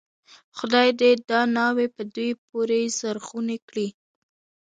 [0.57, 3.87] خدای دې دا ناوې په دوی پورې زرغونه کړي.